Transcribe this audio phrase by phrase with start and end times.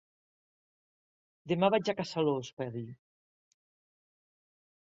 [1.53, 2.87] Demà vaig a caçar l'os, va dir.